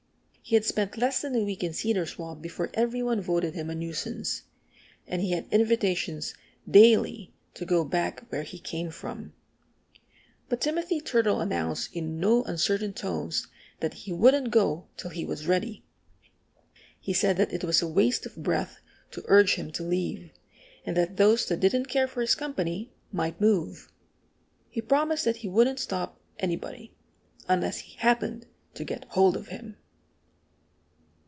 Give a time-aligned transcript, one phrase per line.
[0.43, 3.69] He had spent less than a week in Cedar Swamp before every one voted him
[3.69, 4.43] a nuisance.
[5.07, 6.33] And he had invitations,
[6.69, 9.31] daily, to go back where he came from.
[10.49, 13.47] But Timothy Turtle announced in no uncertain tones
[13.79, 15.85] that he wouldn't go till he was ready.
[16.99, 18.81] He said that it was a waste of breath
[19.11, 20.31] to urge him to leave,
[20.85, 23.89] and that those that didn't care for his company might move.
[24.69, 26.93] He promised that he wouldn't stop anybody
[27.47, 29.77] unless he happened to get hold of him!